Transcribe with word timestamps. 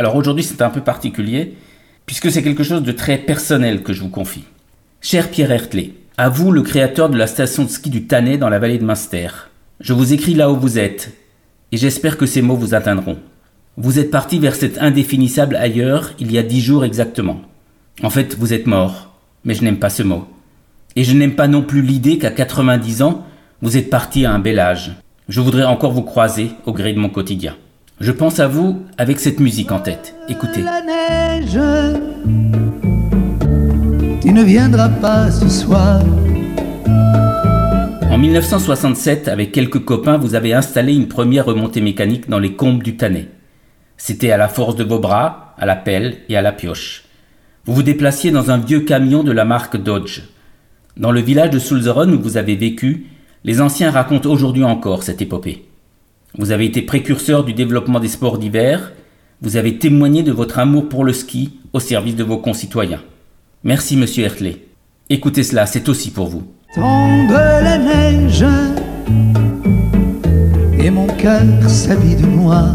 Alors 0.00 0.16
aujourd'hui 0.16 0.42
c'est 0.42 0.62
un 0.62 0.70
peu 0.70 0.80
particulier, 0.80 1.56
puisque 2.06 2.30
c'est 2.30 2.42
quelque 2.42 2.62
chose 2.64 2.82
de 2.82 2.90
très 2.90 3.18
personnel 3.18 3.82
que 3.82 3.92
je 3.92 4.00
vous 4.00 4.08
confie. 4.08 4.44
Cher 5.02 5.28
Pierre 5.28 5.52
Hertley, 5.52 5.90
à 6.16 6.30
vous 6.30 6.52
le 6.52 6.62
créateur 6.62 7.10
de 7.10 7.18
la 7.18 7.26
station 7.26 7.64
de 7.64 7.68
ski 7.68 7.90
du 7.90 8.06
Tannet 8.06 8.38
dans 8.38 8.48
la 8.48 8.58
vallée 8.58 8.78
de 8.78 8.84
Munster, 8.86 9.28
je 9.78 9.92
vous 9.92 10.14
écris 10.14 10.32
là 10.32 10.50
où 10.50 10.56
vous 10.56 10.78
êtes, 10.78 11.12
et 11.70 11.76
j'espère 11.76 12.16
que 12.16 12.24
ces 12.24 12.40
mots 12.40 12.56
vous 12.56 12.72
atteindront. 12.72 13.18
Vous 13.76 13.98
êtes 13.98 14.10
parti 14.10 14.38
vers 14.38 14.54
cet 14.54 14.78
indéfinissable 14.78 15.54
ailleurs 15.56 16.12
il 16.18 16.32
y 16.32 16.38
a 16.38 16.42
dix 16.42 16.62
jours 16.62 16.86
exactement. 16.86 17.42
En 18.02 18.08
fait, 18.08 18.38
vous 18.38 18.54
êtes 18.54 18.66
mort, 18.66 19.12
mais 19.44 19.52
je 19.52 19.64
n'aime 19.64 19.80
pas 19.80 19.90
ce 19.90 20.02
mot. 20.02 20.26
Et 20.96 21.04
je 21.04 21.12
n'aime 21.12 21.34
pas 21.34 21.46
non 21.46 21.60
plus 21.60 21.82
l'idée 21.82 22.16
qu'à 22.16 22.30
90 22.30 23.02
ans, 23.02 23.26
vous 23.60 23.76
êtes 23.76 23.90
parti 23.90 24.24
à 24.24 24.32
un 24.32 24.38
bel 24.38 24.60
âge. 24.60 24.92
Je 25.28 25.42
voudrais 25.42 25.64
encore 25.64 25.92
vous 25.92 26.04
croiser 26.04 26.52
au 26.64 26.72
gré 26.72 26.94
de 26.94 26.98
mon 26.98 27.10
quotidien. 27.10 27.54
Je 28.00 28.12
pense 28.12 28.40
à 28.40 28.48
vous 28.48 28.86
avec 28.96 29.20
cette 29.20 29.40
musique 29.40 29.70
en 29.72 29.78
tête. 29.78 30.14
Écoutez. 30.26 30.62
La 30.62 30.80
neige, 30.80 31.60
tu 34.22 34.32
ne 34.32 34.42
viendras 34.42 34.88
pas 34.88 35.30
ce 35.30 35.46
soir. 35.50 36.00
En 38.10 38.16
1967, 38.16 39.28
avec 39.28 39.52
quelques 39.52 39.84
copains, 39.84 40.16
vous 40.16 40.34
avez 40.34 40.54
installé 40.54 40.94
une 40.94 41.08
première 41.08 41.44
remontée 41.44 41.82
mécanique 41.82 42.30
dans 42.30 42.38
les 42.38 42.54
combes 42.54 42.82
du 42.82 42.96
Tannet. 42.96 43.28
C'était 43.98 44.30
à 44.30 44.38
la 44.38 44.48
force 44.48 44.76
de 44.76 44.84
vos 44.84 44.98
bras, 44.98 45.54
à 45.58 45.66
la 45.66 45.76
pelle 45.76 46.20
et 46.30 46.38
à 46.38 46.42
la 46.42 46.52
pioche. 46.52 47.04
Vous 47.66 47.74
vous 47.74 47.82
déplaciez 47.82 48.30
dans 48.30 48.50
un 48.50 48.56
vieux 48.56 48.80
camion 48.80 49.24
de 49.24 49.32
la 49.32 49.44
marque 49.44 49.76
Dodge. 49.76 50.22
Dans 50.96 51.12
le 51.12 51.20
village 51.20 51.50
de 51.50 51.58
Sulzeren 51.58 52.14
où 52.14 52.18
vous 52.22 52.38
avez 52.38 52.56
vécu, 52.56 53.08
les 53.44 53.60
anciens 53.60 53.90
racontent 53.90 54.30
aujourd'hui 54.30 54.64
encore 54.64 55.02
cette 55.02 55.20
épopée. 55.20 55.69
Vous 56.38 56.52
avez 56.52 56.66
été 56.66 56.82
précurseur 56.82 57.44
du 57.44 57.54
développement 57.54 57.98
des 57.98 58.08
sports 58.08 58.38
d'hiver, 58.38 58.92
vous 59.42 59.56
avez 59.56 59.78
témoigné 59.78 60.22
de 60.22 60.30
votre 60.30 60.58
amour 60.58 60.88
pour 60.88 61.02
le 61.02 61.12
ski 61.12 61.58
au 61.72 61.80
service 61.80 62.14
de 62.14 62.22
vos 62.22 62.38
concitoyens. 62.38 63.02
Merci 63.64 63.96
monsieur 63.96 64.24
Hertley. 64.24 64.58
Écoutez 65.08 65.42
cela, 65.42 65.66
c'est 65.66 65.88
aussi 65.88 66.10
pour 66.12 66.28
vous. 66.28 66.44
Tombe 66.74 67.30
la 67.30 67.78
neige 67.78 68.44
et 70.78 70.90
mon 70.90 71.08
cœur 71.08 71.42
s'habille 71.68 72.16
de 72.16 72.26
noir. 72.26 72.74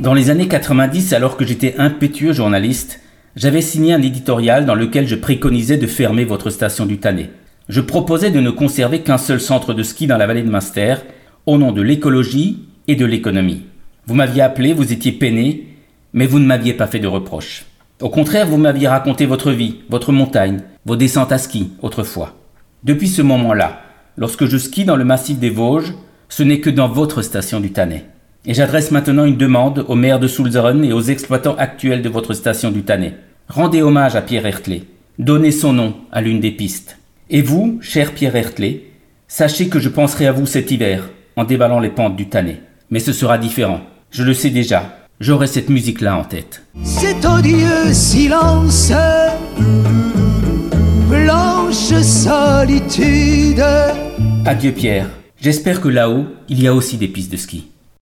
Dans 0.00 0.14
les 0.14 0.30
années 0.30 0.48
90, 0.48 1.12
alors 1.12 1.36
que 1.36 1.44
j'étais 1.44 1.74
impétueux 1.78 2.32
journaliste, 2.32 3.00
j'avais 3.36 3.60
signé 3.60 3.92
un 3.92 4.00
éditorial 4.00 4.64
dans 4.64 4.74
lequel 4.74 5.06
je 5.06 5.16
préconisais 5.16 5.76
de 5.76 5.86
fermer 5.86 6.24
votre 6.24 6.48
station 6.48 6.86
du 6.86 6.98
Tannet. 6.98 7.30
Je 7.68 7.80
proposais 7.82 8.30
de 8.30 8.40
ne 8.40 8.50
conserver 8.50 9.02
qu'un 9.02 9.18
seul 9.18 9.40
centre 9.40 9.74
de 9.74 9.82
ski 9.82 10.06
dans 10.06 10.16
la 10.16 10.26
vallée 10.26 10.42
de 10.42 10.50
Munster, 10.50 10.96
au 11.44 11.58
nom 11.58 11.72
de 11.72 11.82
l'écologie 11.82 12.66
et 12.88 12.96
de 12.96 13.06
l'économie. 13.06 13.64
Vous 14.06 14.14
m'aviez 14.14 14.42
appelé, 14.42 14.72
vous 14.72 14.92
étiez 14.92 15.12
peiné, 15.12 15.66
mais 16.12 16.26
vous 16.26 16.38
ne 16.38 16.46
m'aviez 16.46 16.74
pas 16.74 16.86
fait 16.86 16.98
de 16.98 17.06
reproches. 17.06 17.64
Au 18.00 18.10
contraire, 18.10 18.46
vous 18.46 18.56
m'aviez 18.56 18.88
raconté 18.88 19.26
votre 19.26 19.52
vie, 19.52 19.80
votre 19.88 20.12
montagne, 20.12 20.60
vos 20.84 20.96
descentes 20.96 21.32
à 21.32 21.38
ski 21.38 21.72
autrefois. 21.82 22.34
Depuis 22.84 23.08
ce 23.08 23.22
moment-là, 23.22 23.80
lorsque 24.16 24.46
je 24.46 24.58
skie 24.58 24.84
dans 24.84 24.96
le 24.96 25.04
massif 25.04 25.38
des 25.38 25.50
Vosges, 25.50 25.94
ce 26.28 26.42
n'est 26.42 26.60
que 26.60 26.70
dans 26.70 26.88
votre 26.88 27.22
station 27.22 27.60
du 27.60 27.72
Tannet. 27.72 28.04
Et 28.44 28.54
j'adresse 28.54 28.90
maintenant 28.90 29.24
une 29.24 29.36
demande 29.36 29.84
au 29.88 29.94
maire 29.94 30.20
de 30.20 30.28
Sulzeren 30.28 30.84
et 30.84 30.92
aux 30.92 31.00
exploitants 31.00 31.56
actuels 31.56 32.02
de 32.02 32.08
votre 32.08 32.34
station 32.34 32.70
du 32.70 32.82
Tannet. 32.82 33.14
Rendez 33.48 33.82
hommage 33.82 34.14
à 34.14 34.22
Pierre 34.22 34.46
Hertley. 34.46 34.82
Donnez 35.18 35.50
son 35.50 35.72
nom 35.72 35.94
à 36.12 36.20
l'une 36.20 36.40
des 36.40 36.50
pistes. 36.50 36.98
Et 37.30 37.42
vous, 37.42 37.78
cher 37.80 38.12
Pierre 38.12 38.36
Hertley, 38.36 38.84
sachez 39.26 39.68
que 39.68 39.80
je 39.80 39.88
penserai 39.88 40.26
à 40.26 40.32
vous 40.32 40.46
cet 40.46 40.70
hiver, 40.70 41.10
en 41.34 41.44
déballant 41.44 41.80
les 41.80 41.88
pentes 41.88 42.16
du 42.16 42.28
Tannet. 42.28 42.60
Mais 42.90 43.00
ce 43.00 43.12
sera 43.12 43.38
différent. 43.38 43.80
Je 44.10 44.22
le 44.22 44.34
sais 44.34 44.50
déjà. 44.50 44.98
J'aurai 45.18 45.46
cette 45.46 45.70
musique-là 45.70 46.16
en 46.18 46.24
tête. 46.24 46.62
Cet 46.84 47.24
odieux 47.24 47.92
silence, 47.92 48.92
blanche 51.08 51.92
solitude. 52.02 53.64
Adieu 54.44 54.72
Pierre. 54.72 55.08
J'espère 55.40 55.80
que 55.80 55.88
là-haut, 55.88 56.26
il 56.48 56.62
y 56.62 56.66
a 56.66 56.74
aussi 56.74 56.96
des 56.96 57.08
pistes 57.08 57.32
de 57.32 57.36
ski. 57.36 57.68